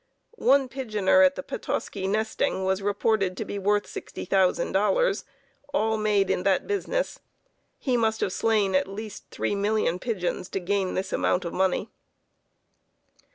[0.39, 5.23] One "pigeoner" at the Petoskey nesting was reported to be worth $60,000,
[5.75, 7.19] all made in that business.
[7.77, 11.91] He must have slain at least three million pigeons to gain this amount of money.